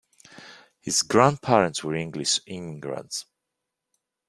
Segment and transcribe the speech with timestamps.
[0.79, 3.27] His grandparents were English immigrants.